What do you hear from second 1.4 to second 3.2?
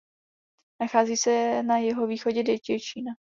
na jihovýchodě Děčína.